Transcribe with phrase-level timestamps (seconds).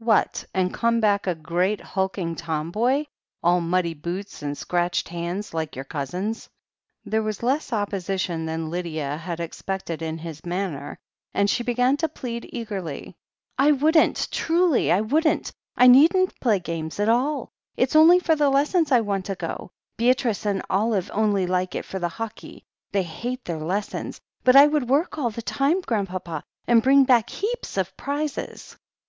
[0.00, 3.04] "What, and come back a great hulking tomboy,
[3.40, 6.48] all muddy boots, and scratched hands like your cousins?"
[7.04, 10.98] There was less opposition than Lydia had expected in his manner,
[11.32, 13.14] and she began to plead eagerly.
[13.58, 17.52] "I wouldn't, truly I wouldn't— I needn't play games at all.
[17.76, 19.70] It's only for the lessons I want to go.
[19.96, 24.20] Beatrice and Olive only like it for the hockey, they hate their lessons.
[24.42, 25.80] But I would work all the time.
[25.80, 28.76] Grandpapa, and bring back heaps of prizes."